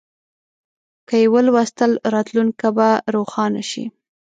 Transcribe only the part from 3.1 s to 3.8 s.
روښانه